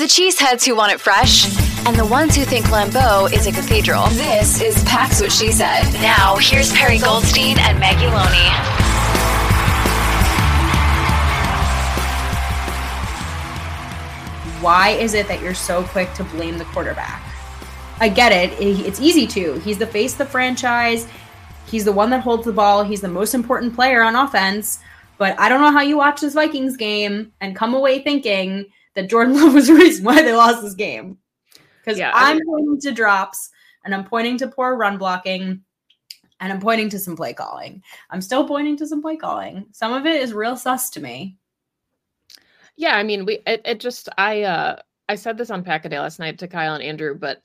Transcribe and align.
To 0.00 0.06
the 0.06 0.12
cheeseheads 0.12 0.64
who 0.64 0.74
want 0.74 0.92
it 0.92 0.98
fresh, 0.98 1.44
and 1.86 1.94
the 1.94 2.06
ones 2.06 2.34
who 2.34 2.46
think 2.46 2.64
Lambeau 2.68 3.30
is 3.34 3.46
a 3.46 3.52
cathedral. 3.52 4.06
This 4.12 4.62
is 4.62 4.82
Pax 4.84 5.20
What 5.20 5.30
She 5.30 5.52
Said. 5.52 5.92
Now, 6.00 6.38
here's 6.38 6.72
Perri 6.72 6.96
Goldstein 6.96 7.58
and 7.58 7.78
Maggie 7.78 8.06
Loney. 8.06 8.48
Why 14.62 14.96
is 14.98 15.12
it 15.12 15.28
that 15.28 15.42
you're 15.42 15.52
so 15.52 15.82
quick 15.82 16.10
to 16.14 16.24
blame 16.24 16.56
the 16.56 16.64
quarterback? 16.64 17.22
I 17.98 18.08
get 18.08 18.32
it. 18.32 18.58
It's 18.58 19.02
easy 19.02 19.26
to. 19.26 19.58
He's 19.58 19.76
the 19.76 19.86
face 19.86 20.12
of 20.12 20.18
the 20.18 20.24
franchise. 20.24 21.06
He's 21.66 21.84
the 21.84 21.92
one 21.92 22.08
that 22.08 22.22
holds 22.22 22.46
the 22.46 22.52
ball. 22.52 22.84
He's 22.84 23.02
the 23.02 23.08
most 23.08 23.34
important 23.34 23.74
player 23.74 24.02
on 24.02 24.16
offense. 24.16 24.78
But 25.18 25.38
I 25.38 25.50
don't 25.50 25.60
know 25.60 25.72
how 25.72 25.82
you 25.82 25.98
watch 25.98 26.22
this 26.22 26.32
Vikings 26.32 26.78
game 26.78 27.32
and 27.42 27.54
come 27.54 27.74
away 27.74 27.98
thinking– 27.98 28.64
that 28.94 29.10
Jordan 29.10 29.34
Love 29.40 29.54
was 29.54 29.68
the 29.68 29.74
reason 29.74 30.04
why 30.04 30.22
they 30.22 30.34
lost 30.34 30.62
this 30.62 30.74
game. 30.74 31.18
Because 31.84 31.98
yeah, 31.98 32.12
I'm 32.14 32.26
I 32.26 32.34
mean, 32.34 32.46
pointing 32.46 32.80
to 32.80 32.92
drops 32.92 33.50
and 33.84 33.94
I'm 33.94 34.04
pointing 34.04 34.38
to 34.38 34.48
poor 34.48 34.76
run 34.76 34.98
blocking 34.98 35.62
and 36.40 36.52
I'm 36.52 36.60
pointing 36.60 36.88
to 36.90 36.98
some 36.98 37.16
play 37.16 37.32
calling. 37.32 37.82
I'm 38.10 38.20
still 38.20 38.46
pointing 38.46 38.76
to 38.78 38.86
some 38.86 39.02
play 39.02 39.16
calling. 39.16 39.66
Some 39.72 39.92
of 39.92 40.06
it 40.06 40.20
is 40.20 40.32
real 40.32 40.56
sus 40.56 40.90
to 40.90 41.00
me. 41.00 41.36
Yeah, 42.76 42.96
I 42.96 43.02
mean, 43.02 43.26
we 43.26 43.40
it, 43.46 43.60
it 43.64 43.80
just 43.80 44.08
I 44.16 44.42
uh 44.42 44.76
I 45.08 45.14
said 45.16 45.36
this 45.36 45.50
on 45.50 45.64
Packaday 45.64 45.98
last 45.98 46.18
night 46.18 46.38
to 46.38 46.48
Kyle 46.48 46.74
and 46.74 46.82
Andrew, 46.82 47.14
but 47.14 47.42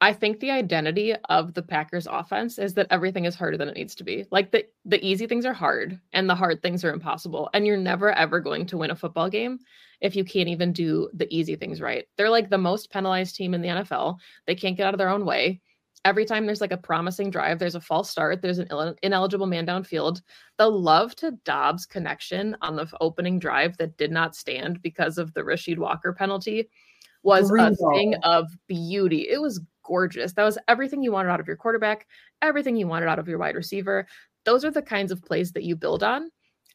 I 0.00 0.12
think 0.12 0.38
the 0.38 0.52
identity 0.52 1.14
of 1.28 1.54
the 1.54 1.62
Packers 1.62 2.06
offense 2.08 2.58
is 2.58 2.74
that 2.74 2.86
everything 2.90 3.24
is 3.24 3.34
harder 3.34 3.56
than 3.56 3.68
it 3.68 3.76
needs 3.76 3.96
to 3.96 4.04
be. 4.04 4.26
Like 4.30 4.52
the 4.52 4.64
the 4.84 5.04
easy 5.04 5.26
things 5.26 5.44
are 5.44 5.52
hard 5.52 5.98
and 6.12 6.30
the 6.30 6.36
hard 6.36 6.62
things 6.62 6.84
are 6.84 6.92
impossible. 6.92 7.50
And 7.52 7.66
you're 7.66 7.76
never 7.76 8.12
ever 8.12 8.38
going 8.40 8.66
to 8.66 8.78
win 8.78 8.92
a 8.92 8.96
football 8.96 9.28
game 9.28 9.58
if 10.00 10.14
you 10.14 10.24
can't 10.24 10.48
even 10.48 10.72
do 10.72 11.10
the 11.14 11.26
easy 11.36 11.56
things 11.56 11.80
right. 11.80 12.06
They're 12.16 12.30
like 12.30 12.48
the 12.48 12.58
most 12.58 12.90
penalized 12.90 13.34
team 13.34 13.54
in 13.54 13.60
the 13.60 13.68
NFL. 13.68 14.18
They 14.46 14.54
can't 14.54 14.76
get 14.76 14.86
out 14.86 14.94
of 14.94 14.98
their 14.98 15.08
own 15.08 15.24
way. 15.24 15.60
Every 16.04 16.24
time 16.24 16.46
there's 16.46 16.60
like 16.60 16.72
a 16.72 16.76
promising 16.76 17.30
drive, 17.30 17.58
there's 17.58 17.74
a 17.74 17.80
false 17.80 18.08
start, 18.08 18.40
there's 18.40 18.60
an 18.60 18.94
ineligible 19.02 19.46
man 19.46 19.66
downfield. 19.66 20.22
The 20.56 20.70
love 20.70 21.16
to 21.16 21.32
Doubs 21.44 21.86
connection 21.86 22.56
on 22.62 22.76
the 22.76 22.88
opening 23.00 23.40
drive 23.40 23.76
that 23.78 23.96
did 23.96 24.12
not 24.12 24.36
stand 24.36 24.80
because 24.80 25.18
of 25.18 25.34
the 25.34 25.40
Rasheed 25.40 25.78
Walker 25.78 26.12
penalty 26.12 26.68
was 27.24 27.50
a 27.50 27.74
thing 27.74 28.14
of 28.22 28.46
beauty. 28.68 29.28
It 29.28 29.42
was 29.42 29.60
gorgeous. 29.88 30.34
That 30.34 30.44
was 30.44 30.58
everything 30.68 31.02
you 31.02 31.10
wanted 31.10 31.30
out 31.30 31.40
of 31.40 31.48
your 31.48 31.56
quarterback, 31.56 32.06
everything 32.42 32.76
you 32.76 32.86
wanted 32.86 33.08
out 33.08 33.18
of 33.18 33.26
your 33.26 33.38
wide 33.38 33.56
receiver. 33.56 34.06
Those 34.44 34.64
are 34.64 34.70
the 34.70 34.82
kinds 34.82 35.10
of 35.10 35.24
plays 35.24 35.52
that 35.52 35.64
you 35.64 35.74
build 35.74 36.04
on. 36.04 36.30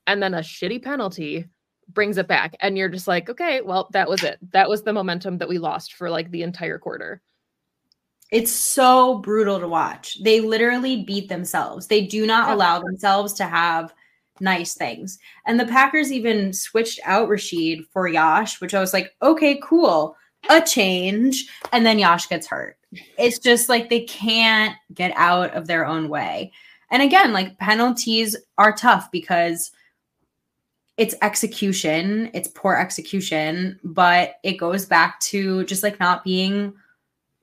And 0.06 0.22
then 0.22 0.34
a 0.34 0.40
shitty 0.40 0.84
penalty 0.84 1.48
brings 1.90 2.18
it 2.18 2.28
back 2.28 2.56
and 2.62 2.78
you're 2.78 2.90
just 2.90 3.08
like 3.08 3.30
okay 3.30 3.62
well 3.62 3.90
that 3.92 4.08
was 4.08 4.24
it 4.24 4.38
that 4.52 4.70
was 4.70 4.84
the 4.84 4.94
momentum 4.94 5.38
that 5.38 5.50
we 5.50 5.58
lost 5.58 5.94
for 5.94 6.10
like 6.10 6.32
the 6.32 6.44
entire 6.44 6.80
quarter 6.80 7.22
it's 8.32 8.52
so 8.52 9.20
brutal 9.20 9.60
to 9.60 9.68
watch 9.68 10.18
they 10.24 10.40
literally 10.40 11.04
beat 11.04 11.28
themselves 11.30 11.88
they 11.88 12.06
do 12.06 12.26
not 12.26 12.50
allow 12.52 12.80
themselves 12.80 13.34
to 13.34 13.44
have 13.44 13.94
nice 14.40 14.74
things 14.74 15.20
and 15.46 15.60
the 15.60 15.66
packers 15.66 16.12
even 16.12 16.54
switched 16.54 17.00
out 17.04 17.30
Rasheed 17.30 17.86
for 17.92 18.08
Yosh, 18.08 18.62
which 18.62 18.74
i 18.74 18.80
was 18.80 18.94
like 18.94 19.12
okay 19.22 19.60
cool 19.62 20.16
a 20.50 20.62
change 20.62 21.48
and 21.72 21.86
then 21.86 22.00
Yosh 22.00 22.28
gets 22.28 22.48
hurt 22.48 22.78
it's 23.18 23.40
just 23.40 23.70
like 23.70 23.90
they 23.90 24.02
can't 24.02 24.76
get 24.94 25.14
out 25.16 25.54
of 25.54 25.68
their 25.68 25.86
own 25.86 26.10
way 26.10 26.52
and 26.92 27.02
again 27.02 27.34
like 27.34 27.58
penalties 27.58 28.36
are 28.58 28.74
tough 28.74 29.12
because 29.12 29.72
it's 30.98 31.16
execution, 31.22 32.30
it's 32.34 32.48
poor 32.50 32.76
execution, 32.76 33.80
but 33.84 34.36
it 34.44 34.54
goes 34.54 34.86
back 34.86 35.20
to 35.22 35.64
just 35.66 35.84
like 35.84 36.00
not 36.00 36.24
being 36.24 36.74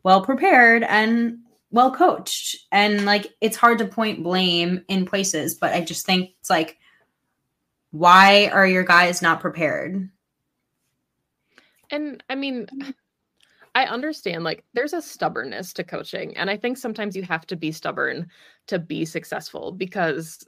well 0.03 0.23
prepared 0.23 0.85
and 0.85 1.39
well 1.71 1.91
coached. 1.93 2.57
And 2.71 3.05
like 3.05 3.35
it's 3.41 3.57
hard 3.57 3.79
to 3.79 3.87
point 3.87 4.23
blame 4.23 4.85
in 4.89 5.05
places, 5.05 5.55
but 5.55 5.73
I 5.73 5.81
just 5.81 6.07
think 6.07 6.31
it's 6.39 6.51
like, 6.51 6.79
why 7.91 8.49
are 8.53 8.67
your 8.67 8.85
guys 8.85 9.21
not 9.21 9.41
prepared? 9.41 10.09
And 11.91 12.23
I 12.29 12.35
mean, 12.35 12.67
mm-hmm. 12.67 12.91
I 13.75 13.85
understand 13.85 14.43
like 14.43 14.65
there's 14.75 14.93
a 14.93 15.03
stubbornness 15.03 15.73
to 15.75 15.85
coaching. 15.85 16.37
And 16.37 16.51
I 16.51 16.57
think 16.57 16.77
sometimes 16.77 17.15
you 17.17 17.23
have 17.23 17.47
to 17.47 17.57
be 17.57 17.71
stubborn 17.73 18.29
to 18.67 18.79
be 18.79 19.05
successful 19.05 19.73
because 19.73 20.45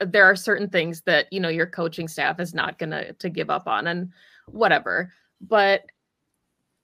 there 0.00 0.24
are 0.24 0.36
certain 0.36 0.68
things 0.68 1.02
that 1.02 1.26
you 1.32 1.40
know 1.40 1.48
your 1.48 1.66
coaching 1.66 2.08
staff 2.08 2.40
is 2.40 2.54
not 2.54 2.78
gonna 2.78 3.12
to 3.14 3.28
give 3.28 3.50
up 3.50 3.66
on 3.68 3.86
and 3.86 4.12
whatever 4.48 5.12
but 5.40 5.82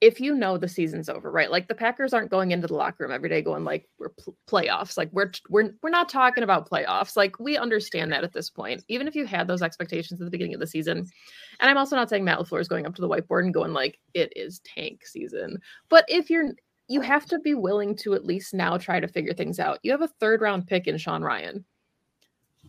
if 0.01 0.19
you 0.19 0.35
know 0.35 0.57
the 0.57 0.69
season's 0.69 1.09
over 1.09 1.31
right 1.31 1.51
like 1.51 1.69
the 1.69 1.75
packers 1.75 2.15
aren't 2.15 2.31
going 2.31 2.53
into 2.53 2.67
the 2.67 2.75
locker 2.75 3.05
room 3.05 3.13
every 3.13 3.29
day 3.29 3.43
going 3.43 3.65
like 3.65 3.89
we're 3.99 4.09
pl- 4.09 4.37
playoffs 4.49 4.97
like 4.97 5.11
we're 5.13 5.31
we're 5.49 5.73
we're 5.83 5.91
not 5.91 6.09
talking 6.09 6.43
about 6.43 6.69
playoffs 6.69 7.17
like 7.17 7.39
we 7.39 7.57
understand 7.57 8.11
that 8.11 8.25
at 8.25 8.33
this 8.33 8.49
point 8.49 8.83
even 8.89 9.07
if 9.07 9.15
you 9.15 9.27
had 9.27 9.47
those 9.47 9.63
expectations 9.63 10.21
at 10.21 10.25
the 10.25 10.31
beginning 10.31 10.55
of 10.55 10.61
the 10.61 10.67
season 10.67 10.99
and 10.99 11.71
i'm 11.71 11.77
also 11.77 11.97
not 11.97 12.09
saying 12.09 12.25
matt 12.25 12.39
LaFleur 12.39 12.61
is 12.61 12.69
going 12.69 12.87
up 12.87 12.95
to 12.95 13.03
the 13.03 13.09
whiteboard 13.09 13.45
and 13.45 13.55
going 13.55 13.73
like 13.73 13.99
it 14.15 14.33
is 14.37 14.61
tank 14.61 15.05
season 15.05 15.59
but 15.89 16.05
if 16.09 16.31
you're 16.31 16.51
you 16.89 17.01
have 17.01 17.27
to 17.27 17.39
be 17.39 17.55
willing 17.55 17.95
to 17.95 18.15
at 18.15 18.25
least 18.25 18.55
now 18.55 18.77
try 18.77 18.99
to 18.99 19.07
figure 19.09 19.35
things 19.35 19.61
out 19.61 19.79
you 19.83 19.93
have 19.93 20.03
a 20.03 20.09
third 20.19 20.41
round 20.41 20.67
pick 20.67 20.87
in 20.87 20.97
sean 20.97 21.23
Rhyan. 21.23 21.63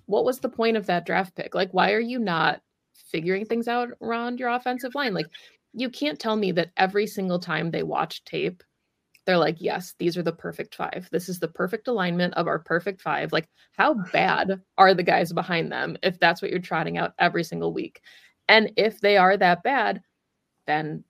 what 0.06 0.26
was 0.26 0.40
the 0.40 0.50
point 0.50 0.76
of 0.78 0.86
that 0.88 1.06
draft 1.06 1.36
pick? 1.36 1.56
Like, 1.56 1.74
why 1.74 1.94
are 1.94 2.00
you 2.00 2.20
not 2.20 2.62
figuring 2.94 3.46
things 3.46 3.68
out 3.68 3.90
around 4.02 4.40
your 4.40 4.50
offensive 4.50 4.94
line? 4.96 5.14
Like, 5.14 5.28
you 5.74 5.90
can't 5.90 6.20
tell 6.20 6.36
me 6.36 6.52
that 6.54 6.72
every 6.78 7.08
single 7.08 7.40
time 7.40 7.72
they 7.72 7.84
watch 7.84 8.24
tape, 8.24 8.64
they're 9.26 9.38
like, 9.38 9.58
yes, 9.60 9.94
these 10.00 10.18
are 10.18 10.24
the 10.24 10.32
perfect 10.32 10.76
five. 10.76 11.08
This 11.12 11.30
is 11.30 11.40
the 11.40 11.48
perfect 11.48 11.88
alignment 11.88 12.34
of 12.34 12.48
our 12.48 12.60
perfect 12.60 13.02
five. 13.02 13.32
Like, 13.32 13.48
how 13.74 13.94
bad 14.12 14.62
are 14.78 14.94
the 14.94 15.04
guys 15.04 15.32
behind 15.32 15.72
them 15.72 15.98
if 16.02 16.20
that's 16.20 16.42
what 16.42 16.52
you're 16.52 16.60
trotting 16.60 16.98
out 16.98 17.14
every 17.20 17.44
single 17.44 17.72
week? 17.72 18.02
And 18.48 18.72
if 18.78 19.00
they 19.00 19.18
are 19.18 19.38
that 19.38 19.64
bad, 19.64 20.02
then 20.66 21.04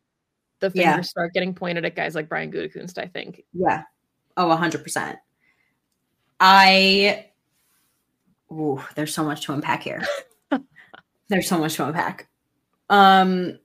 the 0.59 0.69
fingers 0.69 0.95
yeah. 0.97 1.01
start 1.01 1.33
getting 1.33 1.55
pointed 1.55 1.85
at 1.85 1.95
guys 1.95 2.13
like 2.13 2.29
Brian 2.29 2.51
Gutekunst, 2.51 2.97
I 2.97 3.07
think. 3.07 3.43
Yeah. 3.53 3.83
Oh, 4.37 4.47
100%. 4.47 5.17
I 6.39 7.27
Ooh, 8.51 8.83
there's 8.95 9.13
so 9.13 9.23
much 9.23 9.45
to 9.45 9.53
unpack 9.53 9.83
here. 9.83 10.03
there's 11.29 11.47
so 11.47 11.57
much 11.57 11.75
to 11.75 11.87
unpack. 11.87 12.27
Um, 12.89 13.57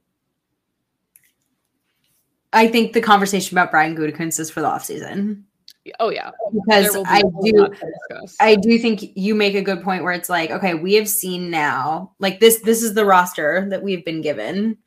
I 2.53 2.69
think 2.69 2.93
the 2.93 3.01
conversation 3.01 3.57
about 3.57 3.71
Brian 3.71 3.97
Gutekunst 3.97 4.41
is 4.41 4.51
for 4.51 4.61
the 4.61 4.69
offseason. 4.69 5.43
Oh 6.01 6.09
yeah, 6.09 6.33
because 6.53 6.97
be 6.97 7.03
I 7.07 7.23
do, 7.43 7.69
I 8.41 8.57
do 8.57 8.77
think 8.79 9.13
you 9.15 9.37
make 9.37 9.55
a 9.55 9.63
good 9.63 9.83
point 9.83 10.03
where 10.03 10.13
it's 10.13 10.29
like, 10.29 10.51
okay, 10.51 10.75
we 10.75 10.95
have 10.95 11.09
seen 11.09 11.49
now, 11.49 12.13
like 12.19 12.41
this, 12.41 12.61
this 12.61 12.83
is 12.83 12.95
the 12.95 13.05
roster 13.05 13.69
that 13.71 13.83
we've 13.83 14.05
been 14.05 14.21
given, 14.21 14.79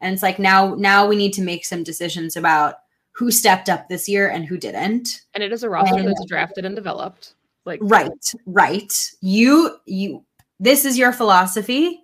and 0.00 0.12
it's 0.12 0.22
like 0.22 0.40
now, 0.40 0.74
now 0.74 1.06
we 1.06 1.14
need 1.14 1.32
to 1.34 1.42
make 1.42 1.64
some 1.64 1.84
decisions 1.84 2.36
about 2.36 2.76
who 3.12 3.30
stepped 3.30 3.68
up 3.68 3.88
this 3.88 4.08
year 4.08 4.28
and 4.30 4.44
who 4.44 4.58
didn't. 4.58 5.22
And 5.34 5.44
it 5.44 5.52
is 5.52 5.62
a 5.62 5.70
roster 5.70 5.96
and, 5.96 6.08
that's 6.08 6.24
drafted 6.26 6.64
and 6.64 6.74
developed. 6.74 7.34
Like 7.64 7.78
right, 7.82 8.10
right. 8.46 8.92
You 9.20 9.76
you 9.86 10.24
this 10.58 10.84
is 10.84 10.98
your 10.98 11.12
philosophy. 11.12 12.00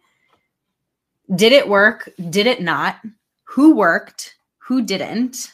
Did 1.34 1.52
it 1.52 1.68
work? 1.68 2.10
Did 2.30 2.46
it 2.46 2.62
not? 2.62 2.96
Who 3.44 3.74
worked? 3.74 4.36
Who 4.68 4.82
didn't? 4.82 5.50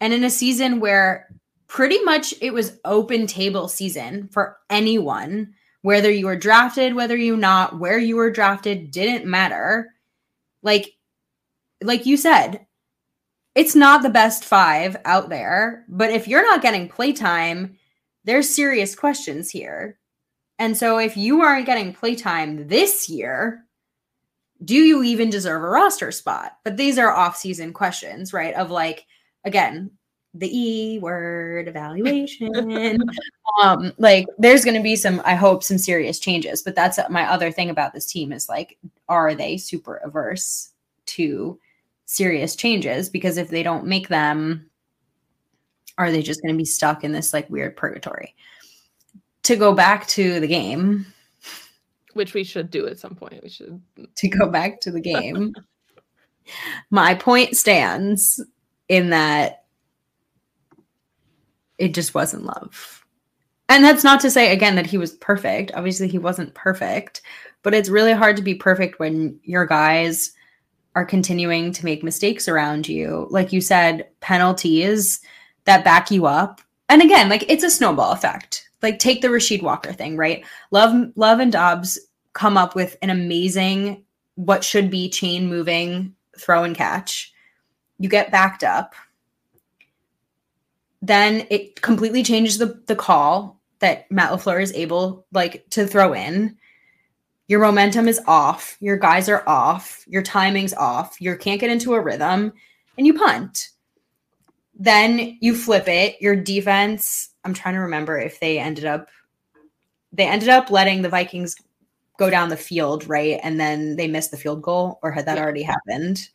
And 0.00 0.12
in 0.12 0.22
a 0.22 0.30
season 0.30 0.78
where 0.78 1.28
pretty 1.66 2.02
much 2.04 2.32
it 2.40 2.52
was 2.52 2.78
open 2.84 3.26
table 3.26 3.66
season 3.66 4.28
for 4.28 4.56
anyone, 4.70 5.54
whether 5.82 6.10
you 6.10 6.26
were 6.26 6.36
drafted, 6.36 6.94
whether 6.94 7.16
you 7.16 7.36
not, 7.36 7.80
where 7.80 7.98
you 7.98 8.14
were 8.14 8.30
drafted, 8.30 8.92
didn't 8.92 9.28
matter. 9.28 9.90
Like, 10.62 10.92
like 11.82 12.06
you 12.06 12.16
said, 12.16 12.66
it's 13.56 13.74
not 13.74 14.02
the 14.02 14.10
best 14.10 14.44
five 14.44 14.96
out 15.04 15.28
there, 15.28 15.84
but 15.88 16.10
if 16.10 16.28
you're 16.28 16.48
not 16.48 16.62
getting 16.62 16.88
playtime, 16.88 17.76
there's 18.22 18.54
serious 18.54 18.94
questions 18.94 19.50
here. 19.50 19.98
And 20.58 20.76
so 20.76 20.98
if 20.98 21.16
you 21.16 21.40
aren't 21.40 21.66
getting 21.66 21.92
playtime 21.92 22.68
this 22.68 23.08
year, 23.08 23.64
do 24.64 24.74
you 24.74 25.02
even 25.02 25.30
deserve 25.30 25.62
a 25.62 25.68
roster 25.68 26.12
spot? 26.12 26.58
But 26.64 26.76
these 26.76 26.98
are 26.98 27.12
off-season 27.12 27.72
questions, 27.72 28.32
right? 28.32 28.54
Of 28.54 28.70
like, 28.70 29.06
again, 29.44 29.90
the 30.34 30.48
E 30.56 30.98
word 30.98 31.66
evaluation. 31.66 32.98
um, 33.62 33.92
like 33.98 34.26
there's 34.38 34.64
gonna 34.64 34.82
be 34.82 34.96
some, 34.96 35.20
I 35.24 35.34
hope, 35.34 35.64
some 35.64 35.78
serious 35.78 36.18
changes. 36.18 36.62
But 36.62 36.74
that's 36.74 36.98
my 37.08 37.24
other 37.24 37.50
thing 37.50 37.70
about 37.70 37.92
this 37.92 38.06
team 38.06 38.32
is 38.32 38.48
like, 38.48 38.78
are 39.08 39.34
they 39.34 39.56
super 39.56 39.96
averse 39.96 40.70
to 41.06 41.58
serious 42.10 42.56
changes 42.56 43.08
because 43.08 43.36
if 43.36 43.50
they 43.50 43.62
don't 43.62 43.86
make 43.86 44.08
them 44.08 44.68
are 45.96 46.10
they 46.10 46.22
just 46.22 46.42
going 46.42 46.52
to 46.52 46.58
be 46.58 46.64
stuck 46.64 47.04
in 47.04 47.12
this 47.12 47.32
like 47.32 47.48
weird 47.48 47.76
purgatory 47.76 48.34
to 49.44 49.54
go 49.54 49.72
back 49.72 50.08
to 50.08 50.40
the 50.40 50.46
game 50.48 51.06
which 52.14 52.34
we 52.34 52.44
should 52.44 52.70
do 52.70 52.86
at 52.86 52.98
some 52.98 53.14
point 53.14 53.42
we 53.42 53.48
should 53.48 53.80
to 54.16 54.28
go 54.28 54.48
back 54.48 54.80
to 54.80 54.90
the 54.90 55.00
game 55.00 55.54
my 56.90 57.14
point 57.14 57.56
stands 57.56 58.42
in 58.88 59.10
that 59.10 59.64
it 61.78 61.94
just 61.94 62.14
wasn't 62.14 62.44
love 62.44 63.04
and 63.68 63.84
that's 63.84 64.04
not 64.04 64.20
to 64.20 64.30
say 64.30 64.52
again 64.52 64.76
that 64.76 64.86
he 64.86 64.98
was 64.98 65.12
perfect 65.14 65.70
obviously 65.74 66.08
he 66.08 66.18
wasn't 66.18 66.54
perfect 66.54 67.22
but 67.62 67.74
it's 67.74 67.88
really 67.88 68.12
hard 68.12 68.36
to 68.36 68.42
be 68.42 68.54
perfect 68.54 68.98
when 68.98 69.38
your 69.44 69.66
guys 69.66 70.32
are 70.94 71.04
continuing 71.04 71.72
to 71.72 71.84
make 71.84 72.02
mistakes 72.02 72.48
around 72.48 72.88
you. 72.88 73.26
Like 73.30 73.52
you 73.52 73.60
said, 73.60 74.08
penalties 74.20 75.20
that 75.64 75.84
back 75.84 76.10
you 76.10 76.26
up. 76.26 76.60
And 76.88 77.02
again, 77.02 77.28
like 77.28 77.44
it's 77.48 77.64
a 77.64 77.70
snowball 77.70 78.12
effect. 78.12 78.68
Like 78.82 78.98
take 78.98 79.22
the 79.22 79.28
Rasheed 79.28 79.62
Walker 79.62 79.92
thing, 79.92 80.16
right? 80.16 80.44
Love 80.70 81.12
Love 81.16 81.40
and 81.40 81.52
Doubs 81.52 81.98
come 82.32 82.56
up 82.56 82.74
with 82.74 82.96
an 83.02 83.10
amazing 83.10 84.04
what 84.36 84.64
should 84.64 84.90
be 84.90 85.10
chain 85.10 85.48
moving 85.48 86.14
throw 86.38 86.64
and 86.64 86.76
catch. 86.76 87.32
You 87.98 88.08
get 88.08 88.30
backed 88.30 88.64
up. 88.64 88.94
Then 91.02 91.46
it 91.50 91.82
completely 91.82 92.22
changes 92.22 92.58
the 92.58 92.82
the 92.86 92.96
call 92.96 93.60
that 93.80 94.10
Matt 94.10 94.30
LaFleur 94.30 94.62
is 94.62 94.72
able 94.72 95.26
like 95.32 95.64
to 95.70 95.86
throw 95.86 96.12
in 96.12 96.56
your 97.50 97.58
momentum 97.58 98.06
is 98.06 98.20
off, 98.28 98.76
your 98.78 98.96
guys 98.96 99.28
are 99.28 99.42
off, 99.44 100.04
your 100.06 100.22
timing's 100.22 100.72
off, 100.72 101.20
you 101.20 101.36
can't 101.36 101.60
get 101.60 101.68
into 101.68 101.94
a 101.94 102.00
rhythm, 102.00 102.52
and 102.96 103.08
you 103.08 103.12
punt. 103.12 103.70
Then 104.80 105.36
you 105.40 105.54
flip 105.54 105.86
it. 105.86 106.20
Your 106.22 106.34
defense, 106.34 107.28
I'm 107.44 107.52
trying 107.54 107.74
to 107.74 107.80
remember 107.82 108.18
if 108.18 108.40
they 108.40 108.58
ended 108.58 108.86
up 108.86 109.08
they 110.12 110.26
ended 110.26 110.48
up 110.48 110.70
letting 110.70 111.02
the 111.02 111.08
Vikings 111.08 111.54
go 112.18 112.30
down 112.30 112.48
the 112.48 112.56
field, 112.56 113.06
right? 113.06 113.38
And 113.44 113.60
then 113.60 113.94
they 113.94 114.08
missed 114.08 114.32
the 114.32 114.36
field 114.36 114.62
goal, 114.62 114.98
or 115.02 115.12
had 115.12 115.26
that 115.26 115.36
yeah. 115.36 115.42
already 115.42 115.62
happened? 115.62 116.28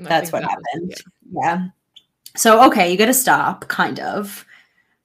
I 0.00 0.04
That's 0.04 0.32
what 0.32 0.42
that 0.42 0.50
happened. 0.50 0.88
Was, 0.88 1.02
yeah. 1.30 1.42
yeah. 1.42 1.66
So 2.36 2.64
okay, 2.68 2.90
you 2.90 2.96
got 2.96 3.06
to 3.06 3.14
stop, 3.14 3.68
kind 3.68 4.00
of. 4.00 4.46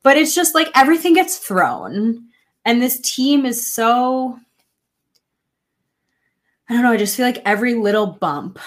But 0.03 0.15
it's 0.15 0.33
just 0.33 0.55
like 0.55 0.69
everything 0.73 1.15
gets 1.15 1.37
thrown. 1.37 2.27
And 2.63 2.81
this 2.81 2.99
team 2.99 3.45
is 3.45 3.73
so 3.73 4.39
I 6.69 6.73
don't 6.73 6.83
know. 6.83 6.91
I 6.91 6.97
just 6.97 7.17
feel 7.17 7.25
like 7.25 7.41
every 7.43 7.73
little 7.73 8.07
bump, 8.07 8.59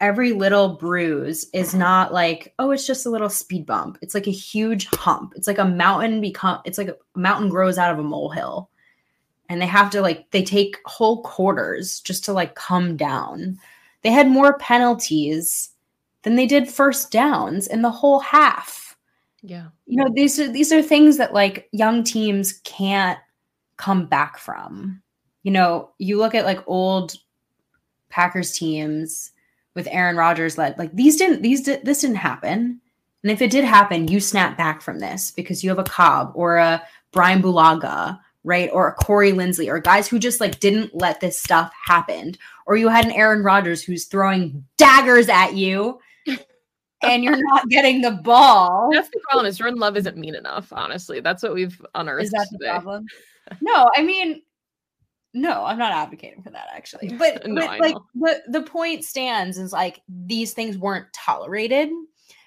every 0.00 0.32
little 0.32 0.70
bruise 0.70 1.46
is 1.52 1.74
not 1.74 2.12
like, 2.12 2.54
oh, 2.58 2.70
it's 2.70 2.86
just 2.86 3.06
a 3.06 3.10
little 3.10 3.28
speed 3.28 3.66
bump. 3.66 3.98
It's 4.02 4.14
like 4.14 4.26
a 4.26 4.32
huge 4.32 4.86
hump. 4.86 5.34
It's 5.36 5.46
like 5.46 5.58
a 5.58 5.64
mountain 5.64 6.20
become 6.20 6.60
it's 6.64 6.78
like 6.78 6.88
a 6.88 6.96
mountain 7.14 7.48
grows 7.48 7.78
out 7.78 7.92
of 7.92 7.98
a 7.98 8.02
molehill. 8.02 8.70
And 9.48 9.60
they 9.60 9.66
have 9.66 9.90
to 9.90 10.00
like 10.00 10.30
they 10.30 10.42
take 10.42 10.76
whole 10.86 11.22
quarters 11.22 12.00
just 12.00 12.24
to 12.24 12.32
like 12.32 12.54
come 12.54 12.96
down. 12.96 13.58
They 14.02 14.10
had 14.10 14.28
more 14.28 14.58
penalties 14.58 15.70
than 16.22 16.36
they 16.36 16.46
did 16.46 16.68
first 16.68 17.10
downs 17.10 17.66
in 17.66 17.82
the 17.82 17.90
whole 17.90 18.20
half. 18.20 18.96
Yeah. 19.42 19.68
You 19.86 20.02
know, 20.02 20.10
these 20.14 20.38
are 20.38 20.50
these 20.50 20.72
are 20.72 20.82
things 20.82 21.18
that 21.18 21.34
like 21.34 21.68
young 21.72 22.02
teams 22.02 22.60
can't 22.64 23.18
come 23.76 24.06
back 24.06 24.38
from. 24.38 25.02
You 25.42 25.52
know, 25.52 25.90
you 25.98 26.16
look 26.16 26.34
at 26.34 26.46
like 26.46 26.66
old 26.66 27.14
Packers 28.08 28.52
teams 28.52 29.32
with 29.74 29.88
Aaron 29.90 30.16
Rodgers 30.16 30.58
led. 30.58 30.78
Like 30.78 30.94
these 30.94 31.16
didn't 31.16 31.42
these 31.42 31.62
did 31.62 31.84
this 31.84 32.00
didn't 32.00 32.16
happen. 32.16 32.80
And 33.22 33.30
if 33.30 33.40
it 33.40 33.50
did 33.50 33.64
happen, 33.64 34.08
you 34.08 34.20
snap 34.20 34.56
back 34.56 34.82
from 34.82 34.98
this 34.98 35.30
because 35.30 35.64
you 35.64 35.70
have 35.70 35.78
a 35.78 35.84
Cobb 35.84 36.32
or 36.34 36.56
a 36.56 36.82
Brian 37.10 37.40
Bulaga, 37.40 38.20
right? 38.44 38.68
Or 38.72 38.88
a 38.88 38.94
Corey 38.94 39.32
Linsley 39.32 39.68
or 39.68 39.80
guys 39.80 40.08
who 40.08 40.18
just 40.18 40.40
like 40.40 40.60
didn't 40.60 40.94
let 40.94 41.20
this 41.20 41.38
stuff 41.38 41.72
happen. 41.86 42.34
Or 42.66 42.76
you 42.76 42.88
had 42.88 43.06
an 43.06 43.12
Aaron 43.12 43.42
Rodgers 43.42 43.82
who's 43.82 44.04
throwing 44.04 44.64
daggers 44.76 45.28
at 45.28 45.54
you 45.54 46.00
and 47.02 47.24
you're 47.24 47.42
not 47.42 47.68
getting 47.68 48.02
the 48.02 48.12
ball. 48.12 48.90
That's 48.92 49.08
the 49.08 49.20
problem 49.30 49.46
is 49.46 49.58
Jordan 49.58 49.78
Love 49.78 49.96
isn't 49.96 50.16
mean 50.16 50.34
enough, 50.34 50.72
honestly. 50.72 51.20
That's 51.20 51.42
what 51.42 51.54
we've 51.54 51.80
unearthed. 51.94 52.24
Is 52.24 52.30
that 52.32 52.48
the 52.50 52.58
problem? 52.58 53.06
No, 53.60 53.88
I 53.96 54.02
mean, 54.02 54.42
no, 55.34 55.64
I'm 55.64 55.78
not 55.78 55.92
advocating 55.92 56.42
for 56.42 56.50
that 56.50 56.68
actually. 56.72 57.08
But, 57.18 57.46
no, 57.46 57.60
but 57.60 57.80
like 57.80 57.96
the 58.14 58.42
the 58.48 58.62
point 58.62 59.04
stands 59.04 59.58
is 59.58 59.72
like 59.72 60.00
these 60.08 60.54
things 60.54 60.78
weren't 60.78 61.12
tolerated. 61.12 61.90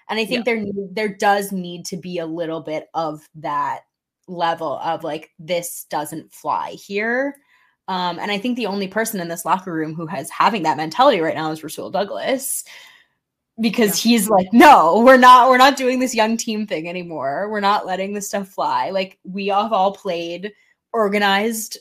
And 0.10 0.18
I 0.18 0.26
think 0.26 0.48
yeah. 0.48 0.56
there 0.56 0.66
there 0.92 1.10
does 1.10 1.52
need 1.52 1.86
to 1.88 1.98
be 1.98 2.18
a 2.18 2.26
little 2.26 2.62
bit 2.62 2.88
of 2.94 3.28
that 3.36 3.82
level 4.28 4.80
of 4.80 5.04
like 5.04 5.32
this 5.38 5.86
doesn't 5.90 6.34
fly 6.34 6.72
here. 6.72 7.36
Um, 7.90 8.20
and 8.20 8.32
I 8.32 8.38
think 8.38 8.56
the 8.56 8.66
only 8.66 8.88
person 8.88 9.20
in 9.20 9.28
this 9.28 9.46
locker 9.46 9.74
room 9.74 9.94
who 9.94 10.08
has 10.08 10.30
having 10.30 10.64
that 10.64 10.78
mentality 10.78 11.22
right 11.22 11.36
now 11.36 11.52
is 11.52 11.64
Rasul 11.64 11.90
Douglas 11.90 12.64
because 13.60 14.06
yeah. 14.06 14.12
he's 14.12 14.30
like, 14.30 14.48
no, 14.52 15.02
we're 15.06 15.18
not, 15.18 15.50
we're 15.50 15.58
not 15.58 15.78
doing 15.78 16.00
this 16.00 16.14
young 16.14 16.36
team 16.36 16.68
thing 16.68 16.90
anymore. 16.90 17.48
We're 17.50 17.62
not 17.62 17.86
letting 17.86 18.14
this 18.14 18.28
stuff 18.28 18.50
fly. 18.50 18.90
Like 18.90 19.18
we 19.24 19.48
have 19.48 19.72
all 19.72 19.94
played 19.94 20.52
organized 20.92 21.78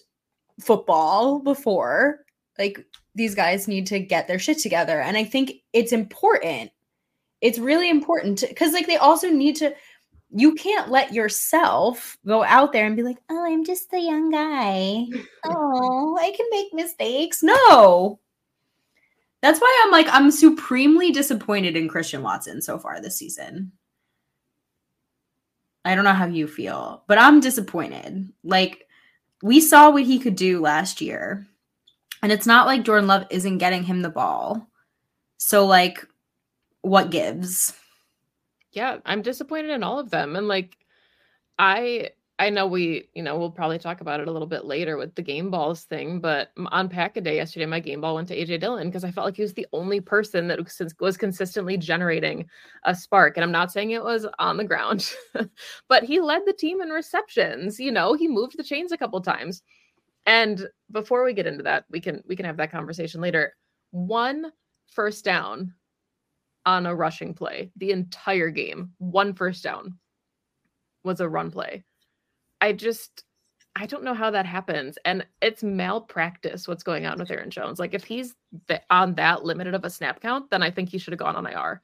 football 0.60 1.40
before. 1.40 2.20
Like 2.58 2.84
these 3.14 3.34
guys 3.34 3.68
need 3.68 3.86
to 3.88 3.98
get 3.98 4.28
their 4.28 4.38
shit 4.38 4.58
together. 4.58 5.00
And 5.00 5.16
I 5.16 5.24
think 5.24 5.52
it's 5.72 5.92
important. 5.92 6.70
It's 7.40 7.58
really 7.58 7.90
important 7.90 8.44
because 8.48 8.72
like 8.72 8.86
they 8.86 8.96
also 8.96 9.28
need 9.28 9.56
to 9.56 9.74
you 10.30 10.54
can't 10.54 10.90
let 10.90 11.12
yourself 11.12 12.18
go 12.26 12.42
out 12.42 12.72
there 12.72 12.84
and 12.84 12.96
be 12.96 13.02
like, 13.02 13.18
oh, 13.30 13.44
I'm 13.44 13.64
just 13.64 13.92
a 13.92 13.98
young 13.98 14.30
guy. 14.30 15.06
oh, 15.44 16.18
I 16.20 16.32
can 16.36 16.46
make 16.50 16.74
mistakes. 16.74 17.42
No. 17.42 18.20
That's 19.42 19.60
why 19.60 19.82
I'm 19.84 19.92
like, 19.92 20.08
I'm 20.10 20.30
supremely 20.30 21.12
disappointed 21.12 21.76
in 21.76 21.88
Christian 21.88 22.22
Watson 22.22 22.60
so 22.60 22.78
far 22.78 23.00
this 23.00 23.16
season. 23.16 23.72
I 25.84 25.94
don't 25.94 26.04
know 26.04 26.12
how 26.12 26.26
you 26.26 26.48
feel, 26.48 27.04
but 27.06 27.18
I'm 27.18 27.38
disappointed. 27.38 28.32
Like, 28.42 28.88
we 29.42 29.60
saw 29.60 29.90
what 29.90 30.04
he 30.04 30.18
could 30.18 30.36
do 30.36 30.60
last 30.60 31.00
year. 31.00 31.46
And 32.22 32.32
it's 32.32 32.46
not 32.46 32.66
like 32.66 32.84
Jordan 32.84 33.06
Love 33.06 33.26
isn't 33.30 33.58
getting 33.58 33.84
him 33.84 34.02
the 34.02 34.08
ball. 34.08 34.68
So, 35.36 35.66
like, 35.66 36.06
what 36.80 37.10
gives? 37.10 37.74
Yeah, 38.72 38.98
I'm 39.04 39.22
disappointed 39.22 39.70
in 39.70 39.82
all 39.82 39.98
of 39.98 40.10
them. 40.10 40.34
And, 40.36 40.48
like, 40.48 40.76
I 41.58 42.10
I 42.38 42.50
know 42.50 42.66
we, 42.66 43.08
you 43.14 43.22
know, 43.22 43.38
we'll 43.38 43.50
probably 43.50 43.78
talk 43.78 44.02
about 44.02 44.20
it 44.20 44.28
a 44.28 44.30
little 44.30 44.46
bit 44.46 44.66
later 44.66 44.98
with 44.98 45.14
the 45.14 45.22
game 45.22 45.50
balls 45.50 45.84
thing, 45.84 46.20
but 46.20 46.50
on 46.66 46.90
pack 46.90 47.16
a 47.16 47.22
day 47.22 47.36
yesterday, 47.36 47.64
my 47.64 47.80
game 47.80 48.02
ball 48.02 48.14
went 48.14 48.28
to 48.28 48.36
AJ 48.36 48.60
Dillon 48.60 48.88
because 48.88 49.04
I 49.04 49.10
felt 49.10 49.24
like 49.24 49.36
he 49.36 49.42
was 49.42 49.54
the 49.54 49.66
only 49.72 50.00
person 50.00 50.46
that 50.48 50.58
was 51.00 51.16
consistently 51.16 51.78
generating 51.78 52.46
a 52.84 52.94
spark. 52.94 53.38
And 53.38 53.44
I'm 53.44 53.52
not 53.52 53.72
saying 53.72 53.90
it 53.90 54.04
was 54.04 54.26
on 54.38 54.58
the 54.58 54.64
ground, 54.64 55.10
but 55.88 56.04
he 56.04 56.20
led 56.20 56.42
the 56.44 56.52
team 56.52 56.82
in 56.82 56.90
receptions. 56.90 57.80
You 57.80 57.90
know, 57.90 58.12
he 58.12 58.28
moved 58.28 58.58
the 58.58 58.64
chains 58.64 58.92
a 58.92 58.98
couple 58.98 59.20
times. 59.22 59.62
And 60.26 60.68
before 60.90 61.24
we 61.24 61.32
get 61.32 61.46
into 61.46 61.62
that, 61.62 61.86
we 61.88 62.00
can 62.00 62.22
we 62.26 62.36
can 62.36 62.44
have 62.44 62.58
that 62.58 62.72
conversation 62.72 63.22
later. 63.22 63.54
One 63.92 64.52
first 64.92 65.24
down 65.24 65.72
on 66.66 66.84
a 66.84 66.94
rushing 66.94 67.32
play 67.32 67.70
the 67.76 67.92
entire 67.92 68.50
game. 68.50 68.90
One 68.98 69.32
first 69.32 69.62
down 69.62 69.96
was 71.02 71.20
a 71.20 71.28
run 71.28 71.50
play 71.50 71.84
I 72.60 72.72
just 72.72 73.24
I 73.78 73.84
don't 73.84 74.04
know 74.04 74.14
how 74.14 74.30
that 74.30 74.46
happens. 74.46 74.96
And 75.04 75.26
it's 75.42 75.62
malpractice 75.62 76.66
what's 76.66 76.82
going 76.82 77.04
on 77.04 77.18
with 77.18 77.30
Aaron 77.30 77.50
Jones. 77.50 77.78
Like, 77.78 77.92
if 77.92 78.04
he's 78.04 78.34
on 78.88 79.14
that 79.16 79.44
limited 79.44 79.74
of 79.74 79.84
a 79.84 79.90
snap 79.90 80.20
count, 80.20 80.50
then 80.50 80.62
I 80.62 80.70
think 80.70 80.88
he 80.88 80.96
should 80.96 81.12
have 81.12 81.20
gone 81.20 81.36
on 81.36 81.46
IR. 81.46 81.82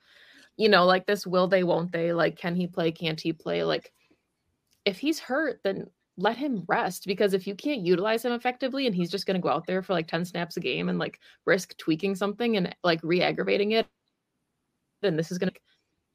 You 0.57 0.71
know, 0.71 0.87
like 0.87 1.07
this 1.07 1.26
will 1.26 1.49
they, 1.49 1.64
won't 1.64 1.93
they? 1.93 2.14
Like, 2.14 2.38
can 2.38 2.57
he 2.57 2.67
play? 2.67 2.93
Can't 2.93 3.21
he 3.21 3.35
play? 3.35 3.62
Like, 3.62 3.93
if 4.87 4.99
he's 4.99 5.19
hurt, 5.19 5.61
then 5.64 5.87
let 6.17 6.37
him 6.37 6.64
rest 6.67 7.07
because 7.07 7.35
if 7.35 7.47
you 7.47 7.55
can't 7.55 7.85
utilize 7.85 8.25
him 8.25 8.33
effectively 8.33 8.87
and 8.87 8.95
he's 8.95 9.11
just 9.11 9.26
going 9.26 9.35
to 9.35 9.41
go 9.41 9.49
out 9.49 9.67
there 9.67 9.83
for 9.83 9.93
like 9.93 10.07
10 10.07 10.25
snaps 10.25 10.57
a 10.57 10.61
game 10.61 10.88
and 10.88 10.99
like 10.99 11.21
risk 11.45 11.76
tweaking 11.76 12.14
something 12.14 12.57
and 12.57 12.75
like 12.85 13.00
re 13.02 13.23
aggravating 13.23 13.73
it, 13.73 13.87
then 15.02 15.17
this 15.17 15.31
is 15.31 15.38
going 15.38 15.50
to, 15.50 15.61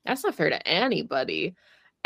that's 0.06 0.24
not 0.24 0.36
fair 0.36 0.50
to 0.50 0.68
anybody. 0.68 1.56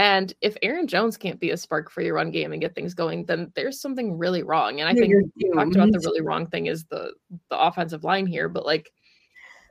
And 0.02 0.34
if 0.42 0.58
Aaron 0.64 0.88
Jones 0.88 1.16
can't 1.16 1.40
be 1.40 1.52
a 1.52 1.58
spark 1.58 1.92
for 1.92 2.02
your 2.02 2.16
run 2.16 2.32
game 2.32 2.54
and 2.54 2.60
get 2.60 2.74
things 2.74 2.96
going, 2.96 3.24
then 3.26 3.52
there's 3.56 3.80
something 3.80 4.18
really 4.18 4.42
wrong. 4.42 4.80
And 4.80 4.90
I 4.90 4.96
think 4.96 5.14
you 5.36 5.54
talked 5.54 5.76
about 5.76 5.92
the 5.92 6.00
really 6.00 6.22
wrong 6.22 6.48
thing 6.48 6.66
is 6.66 6.86
the 6.86 7.14
the 7.52 7.60
offensive 7.60 8.04
line 8.04 8.26
here, 8.26 8.50
but 8.50 8.66
like 8.66 8.92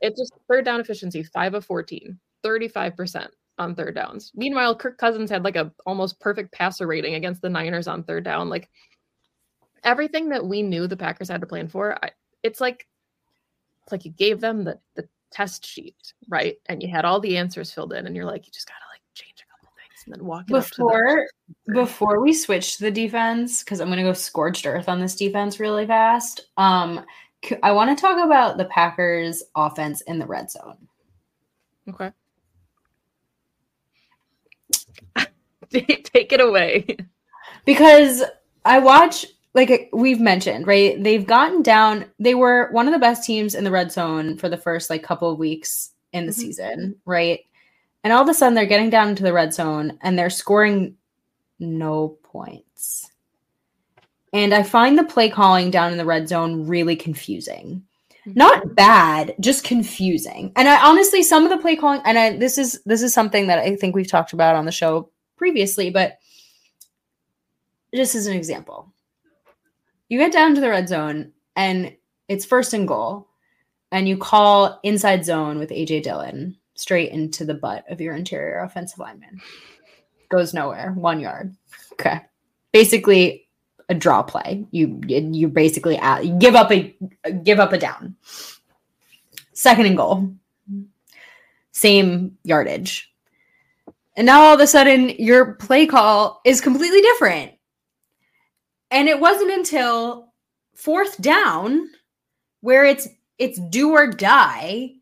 it's 0.01 0.21
just 0.21 0.33
third 0.47 0.65
down 0.65 0.79
efficiency, 0.79 1.25
five 1.25 1.55
of 1.55 1.65
14, 1.65 2.17
35% 2.45 3.27
on 3.59 3.75
third 3.75 3.97
downs. 3.97 4.31
Meanwhile, 4.37 4.77
Kirk 4.77 4.99
Cousins 4.99 5.31
had 5.31 5.43
like 5.43 5.57
a 5.57 5.73
almost 5.85 6.21
perfect 6.21 6.53
passer 6.53 6.87
rating 6.87 7.15
against 7.15 7.43
the 7.43 7.51
Niners 7.51 7.89
on 7.89 8.05
third 8.05 8.23
down. 8.23 8.49
Like 8.49 8.71
everything 9.83 10.29
that 10.29 10.47
we 10.47 10.63
knew 10.63 10.87
the 10.87 10.97
Packers 10.97 11.29
had 11.29 11.41
to 11.41 11.47
plan 11.49 11.67
for, 11.67 11.99
I, 12.05 12.13
it's 12.45 12.61
like 12.61 12.87
it's 13.83 13.91
like 13.91 14.05
you 14.05 14.13
gave 14.13 14.41
them 14.41 14.63
the 14.63 14.79
the 14.95 15.09
test 15.33 15.67
sheet, 15.67 16.15
right? 16.29 16.57
And 16.67 16.81
you 16.85 16.89
had 16.89 17.05
all 17.05 17.19
the 17.19 17.37
answers 17.37 17.73
filled 17.73 17.95
in, 17.95 18.07
and 18.07 18.15
you're 18.15 18.25
like, 18.25 18.47
you 18.47 18.53
just 18.53 18.69
gotta 18.69 18.90
and 20.11 20.21
then 20.21 20.27
walk 20.27 20.47
before 20.47 21.27
before 21.73 22.21
we 22.21 22.33
switch 22.33 22.77
to 22.77 22.85
the 22.85 22.91
defense 22.91 23.63
because 23.63 23.81
i'm 23.81 23.89
going 23.89 23.99
to 23.99 24.03
go 24.03 24.13
scorched 24.13 24.67
earth 24.67 24.89
on 24.89 25.01
this 25.01 25.15
defense 25.15 25.61
really 25.61 25.87
fast 25.87 26.49
um 26.57 27.05
i 27.63 27.71
want 27.73 27.97
to 27.97 28.01
talk 28.01 28.25
about 28.25 28.59
the 28.59 28.65
packers 28.67 29.43
offense 29.57 30.01
in 30.03 30.19
the 30.19 30.27
red 30.27 30.51
zone. 30.51 30.77
Okay. 31.89 32.13
Take 35.71 36.33
it 36.33 36.41
away. 36.41 36.97
Because 37.65 38.23
i 38.65 38.79
watch 38.79 39.25
like 39.55 39.89
we've 39.93 40.21
mentioned 40.21 40.67
right 40.67 41.03
they've 41.03 41.27
gotten 41.27 41.63
down 41.63 42.05
they 42.19 42.35
were 42.35 42.69
one 42.73 42.87
of 42.87 42.93
the 42.93 42.99
best 42.99 43.25
teams 43.25 43.55
in 43.55 43.65
the 43.65 43.71
red 43.71 43.91
zone 43.91 44.37
for 44.37 44.51
the 44.51 44.57
first 44.57 44.91
like 44.91 45.03
couple 45.03 45.31
of 45.31 45.39
weeks 45.39 45.93
in 46.13 46.27
the 46.27 46.33
mm-hmm. 46.33 46.41
season 46.41 46.97
right 47.07 47.41
and 48.03 48.13
all 48.13 48.23
of 48.23 48.29
a 48.29 48.35
sudden, 48.35 48.55
they're 48.55 48.67
getting 48.67 48.91
down 48.91 49.09
into 49.09 49.23
the 49.23 49.33
red 49.33 49.53
zone 49.53 49.99
and 50.03 50.19
they're 50.19 50.31
scoring 50.31 50.97
no 51.59 52.19
points. 52.23 53.11
And 54.33 54.55
I 54.55 54.63
find 54.63 54.97
the 54.97 55.05
play 55.05 55.29
calling 55.29 55.71
down 55.71 55.93
in 55.93 55.99
the 55.99 56.05
red 56.05 56.29
zone 56.29 56.67
really 56.67 56.97
confusing. 56.97 57.83
Mm-hmm. 58.27 58.39
Not 58.39 58.75
bad, 58.75 59.35
just 59.41 59.65
confusing. 59.65 60.53
And 60.57 60.69
I 60.69 60.87
honestly, 60.87 61.23
some 61.23 61.45
of 61.45 61.51
the 61.51 61.59
play 61.59 61.77
calling, 61.77 62.01
and 62.05 62.19
I, 62.19 62.37
this 62.37 62.59
is 62.59 62.81
this 62.85 63.03
is 63.03 63.13
something 63.13 63.47
that 63.49 63.59
I 63.59 63.77
think 63.77 63.95
we've 63.95 64.07
talked 64.07 64.33
about 64.33 64.57
on 64.57 64.67
the 64.67 64.73
show 64.73 65.11
previously, 65.37 65.91
but 65.91 66.19
just 67.95 68.15
as 68.15 68.27
an 68.27 68.37
example, 68.37 68.93
you 70.09 70.19
get 70.19 70.33
down 70.33 70.55
to 70.55 70.61
the 70.61 70.69
red 70.69 70.89
zone 70.89 71.33
and 71.57 71.97
it's 72.29 72.45
first 72.45 72.73
and 72.75 72.87
goal, 72.87 73.27
and 73.91 74.09
you 74.09 74.17
call 74.17 74.79
inside 74.83 75.25
zone 75.25 75.59
with 75.59 75.71
AJ 75.71 76.05
Dillon 76.05 76.57
straight 76.81 77.13
into 77.13 77.45
the 77.45 77.55
butt 77.55 77.85
of 77.91 78.01
your 78.01 78.15
interior 78.15 78.61
offensive 78.61 78.99
lineman. 78.99 79.41
Goes 80.31 80.55
nowhere. 80.55 80.93
One 80.93 81.21
yard. 81.21 81.55
Okay. 81.93 82.23
Basically 82.73 83.49
a 83.89 83.95
draw 83.95 84.23
play. 84.23 84.65
You 84.71 85.01
you 85.07 85.49
basically 85.49 85.99
at, 85.99 86.25
you 86.25 86.39
give 86.39 86.55
up 86.55 86.71
a 86.73 86.97
give 87.43 87.61
up 87.61 87.73
a 87.73 87.79
down. 87.79 88.17
Second 89.53 89.87
and 89.87 89.97
goal. 89.97 90.33
Same 91.73 92.39
yardage. 92.45 93.13
And 94.17 94.27
now 94.27 94.43
all 94.43 94.55
of 94.55 94.61
a 94.61 94.67
sudden 94.67 95.11
your 95.11 95.55
play 95.55 95.87
call 95.87 96.41
is 96.45 96.61
completely 96.61 97.03
different. 97.03 97.53
And 98.91 99.09
it 99.09 99.21
wasn't 99.21 99.53
until 99.53 100.33
fourth 100.75 101.21
down 101.21 101.91
where 102.61 102.85
it's 102.85 103.09
it's 103.39 103.59
do 103.59 103.91
or 103.91 104.07
die 104.07 104.95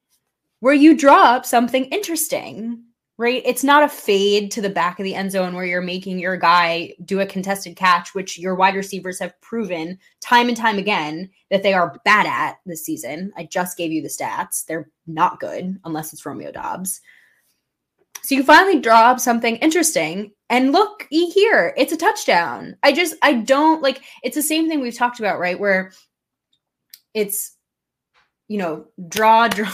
where 0.60 0.74
you 0.74 0.96
draw 0.96 1.22
up 1.22 1.46
something 1.46 1.84
interesting, 1.86 2.82
right? 3.16 3.42
It's 3.44 3.64
not 3.64 3.82
a 3.82 3.88
fade 3.88 4.50
to 4.52 4.60
the 4.60 4.70
back 4.70 4.98
of 4.98 5.04
the 5.04 5.14
end 5.14 5.32
zone 5.32 5.54
where 5.54 5.64
you're 5.64 5.80
making 5.80 6.18
your 6.18 6.36
guy 6.36 6.94
do 7.04 7.20
a 7.20 7.26
contested 7.26 7.76
catch, 7.76 8.14
which 8.14 8.38
your 8.38 8.54
wide 8.54 8.74
receivers 8.74 9.18
have 9.18 9.40
proven 9.40 9.98
time 10.20 10.48
and 10.48 10.56
time 10.56 10.78
again 10.78 11.30
that 11.50 11.62
they 11.62 11.74
are 11.74 12.00
bad 12.04 12.26
at 12.26 12.58
this 12.66 12.84
season. 12.84 13.32
I 13.36 13.44
just 13.44 13.76
gave 13.76 13.92
you 13.92 14.02
the 14.02 14.08
stats. 14.08 14.64
They're 14.64 14.90
not 15.06 15.40
good 15.40 15.78
unless 15.84 16.12
it's 16.12 16.24
Romeo 16.24 16.52
Doubs. 16.52 17.00
So 18.22 18.34
you 18.34 18.42
finally 18.42 18.80
draw 18.80 19.10
up 19.10 19.20
something 19.20 19.56
interesting 19.56 20.32
and 20.50 20.72
look 20.72 21.06
here, 21.10 21.72
it's 21.76 21.92
a 21.92 21.96
touchdown. 21.96 22.76
I 22.82 22.92
just 22.92 23.14
I 23.22 23.34
don't 23.34 23.82
like 23.82 24.02
it's 24.22 24.34
the 24.34 24.42
same 24.42 24.68
thing 24.68 24.80
we've 24.80 24.96
talked 24.96 25.20
about, 25.20 25.38
right? 25.38 25.58
Where 25.58 25.92
it's 27.14 27.56
you 28.48 28.58
know, 28.58 28.86
draw, 29.08 29.46
draw, 29.48 29.68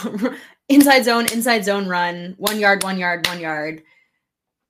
inside 0.69 1.05
zone, 1.05 1.27
inside 1.33 1.65
zone 1.65 1.89
run, 1.89 2.35
one 2.39 2.59
yard, 2.59 2.83
one 2.83 2.99
yard, 2.99 3.27
one 3.27 3.41
yard. 3.41 3.83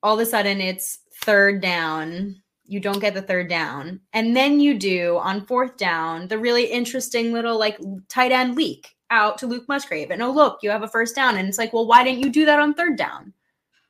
All 0.03 0.15
of 0.15 0.21
a 0.21 0.27
sudden, 0.27 0.61
it's 0.61 0.99
third 1.23 1.61
down. 1.61 2.37
You 2.67 2.81
don't 2.81 3.01
get 3.01 3.15
the 3.15 3.23
third 3.23 3.49
down. 3.49 4.01
And 4.13 4.37
then 4.37 4.61
you 4.61 4.79
do 4.79 5.19
on 5.19 5.47
fourth 5.47 5.77
down 5.77 6.29
the 6.29 6.39
really 6.39 6.65
interesting 6.65 7.33
little 7.33 7.59
like 7.59 7.79
tight 8.09 8.33
end 8.33 8.57
leak 8.57 8.95
out 9.11 9.39
to 9.39 9.47
Luke 9.47 9.69
Musgrave. 9.69 10.11
And 10.11 10.23
oh, 10.23 10.31
look, 10.31 10.59
you 10.63 10.71
have 10.71 10.83
a 10.83 10.89
first 10.89 11.15
down. 11.15 11.37
And 11.37 11.49
it's 11.49 11.59
like, 11.59 11.73
well, 11.73 11.87
why 11.87 12.03
didn't 12.05 12.21
you 12.21 12.31
do 12.31 12.45
that 12.47 12.59
on 12.59 12.75
third 12.75 12.97
down? 12.97 13.33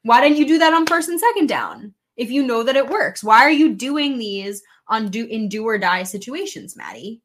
Why 0.03 0.21
didn't 0.21 0.39
you 0.39 0.47
do 0.47 0.59
that 0.59 0.75
on 0.75 0.87
first 0.87 1.09
and 1.09 1.19
second 1.19 1.49
down? 1.49 1.95
If 2.17 2.31
you 2.31 2.47
know 2.47 2.63
that 2.63 2.77
it 2.77 2.89
works, 2.89 3.25
why 3.25 3.41
are 3.41 3.51
you 3.51 3.75
doing 3.75 4.19
these 4.19 4.63
on 4.89 5.09
do 5.09 5.25
in 5.27 5.49
do 5.49 5.67
or 5.67 5.79
die 5.79 6.03
situations, 6.03 6.77
Maddie? 6.77 7.23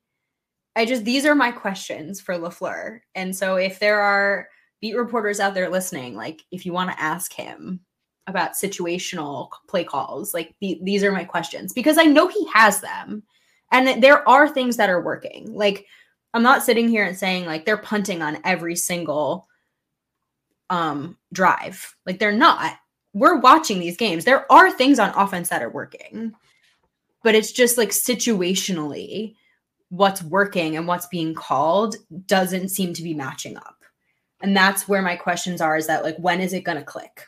I 0.76 0.86
just 0.86 1.04
these 1.04 1.26
are 1.26 1.36
my 1.36 1.52
questions 1.52 2.22
for 2.22 2.36
LaFleur. 2.36 3.02
And 3.16 3.36
so 3.36 3.56
if 3.56 3.80
there 3.80 4.00
are 4.00 4.48
beat 4.82 4.96
reporters 4.96 5.40
out 5.40 5.54
there 5.54 5.70
listening, 5.70 6.16
like 6.16 6.44
if 6.52 6.66
you 6.66 6.74
want 6.74 6.92
to 6.92 7.02
ask 7.02 7.34
him 7.34 7.82
about 8.28 8.54
situational 8.54 9.50
play 9.68 9.84
calls, 9.84 10.34
like 10.34 10.56
the, 10.62 10.80
these 10.84 11.04
are 11.04 11.12
my 11.12 11.24
questions 11.24 11.74
because 11.74 11.98
I 11.98 12.04
know 12.04 12.28
he 12.28 12.48
has 12.54 12.82
them. 12.82 13.24
And 13.72 14.02
there 14.02 14.28
are 14.28 14.48
things 14.48 14.78
that 14.78 14.90
are 14.90 15.02
working. 15.02 15.54
Like 15.54 15.86
I'm 16.34 16.44
not 16.44 16.64
sitting 16.64 16.88
here 16.88 17.06
and 17.06 17.18
saying 17.18 17.46
like 17.46 17.66
they're 17.66 17.78
punting 17.78 18.22
on 18.22 18.40
every 18.44 18.76
single 18.76 19.48
um 20.70 21.18
drive. 21.34 21.96
Like 22.06 22.20
they're 22.20 22.32
not. 22.32 22.74
We're 23.14 23.40
watching 23.40 23.80
these 23.80 23.98
games. 23.98 24.24
There 24.24 24.50
are 24.52 24.72
things 24.72 25.00
on 25.00 25.10
offense 25.16 25.50
that 25.50 25.64
are 25.64 25.70
working. 25.70 26.34
But 27.24 27.36
it's 27.36 27.52
just 27.52 27.78
like 27.78 27.90
situationally 27.90 29.36
what's 29.90 30.22
working 30.24 30.78
and 30.78 30.88
what's 30.88 31.08
being 31.08 31.34
called 31.34 31.96
doesn't 32.28 32.70
seem 32.70 32.94
to 32.94 33.04
be 33.04 33.14
matching 33.14 33.58
up 33.58 33.79
and 34.41 34.55
that's 34.55 34.88
where 34.88 35.01
my 35.01 35.15
questions 35.15 35.62
are 35.62 35.77
is 35.77 35.88
that 35.88 36.03
like 36.03 36.17
when 36.17 36.41
is 36.41 36.53
it 36.53 36.63
going 36.63 36.77
to 36.77 36.84
click 36.84 37.27